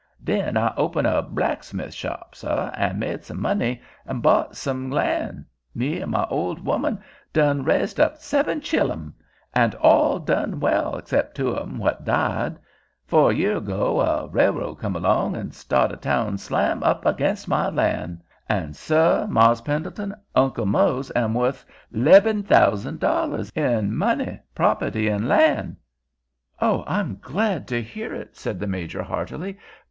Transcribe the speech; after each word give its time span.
"Den 0.23 0.57
I 0.57 0.73
open 0.77 1.05
a 1.05 1.21
blacksmith 1.21 1.93
shop, 1.93 2.33
suh, 2.33 2.71
and 2.73 2.99
made 2.99 3.23
some 3.23 3.39
money 3.39 3.83
and 4.07 4.23
bought 4.23 4.55
some 4.57 4.89
lan'. 4.89 5.45
Me 5.75 5.99
and 6.01 6.11
my 6.11 6.25
old 6.31 6.67
'oman 6.67 7.03
done 7.31 7.63
raised 7.63 7.99
up 7.99 8.17
seb'm 8.17 8.61
chillun, 8.61 9.13
and 9.53 9.75
all 9.75 10.17
doin' 10.17 10.59
well 10.59 10.99
'cept 11.05 11.35
two 11.35 11.49
of 11.49 11.69
'em 11.69 11.77
what 11.77 12.03
died. 12.03 12.57
Fo' 13.05 13.29
year 13.29 13.57
ago 13.57 13.99
a 14.01 14.27
railroad 14.29 14.79
come 14.79 14.95
along 14.95 15.35
and 15.35 15.53
staht 15.53 15.91
a 15.91 15.97
town 15.97 16.39
slam 16.39 16.81
ag'inst 16.83 17.47
my 17.47 17.69
lan', 17.69 18.23
and, 18.49 18.75
suh, 18.75 19.27
Mars' 19.29 19.61
Pendleton, 19.61 20.15
Uncle 20.33 20.65
Mose 20.65 21.11
am 21.15 21.35
worth 21.35 21.63
leb'm 21.91 22.41
thousand 22.41 22.99
dollars 22.99 23.51
in 23.51 23.95
money, 23.95 24.39
property, 24.55 25.07
and 25.09 25.27
lan'." 25.29 25.77
"I'm 26.59 27.19
glad 27.21 27.67
to 27.67 27.83
hear 27.83 28.15
it," 28.15 28.35
said 28.35 28.59
the 28.59 28.65
Major 28.65 29.03
heartily. 29.03 29.59